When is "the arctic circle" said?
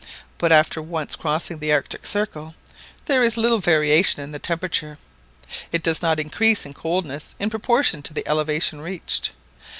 1.59-2.55